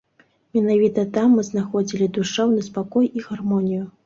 [0.57, 3.87] Менавіта там мы знаходзілі душэўны спакой і гармонію.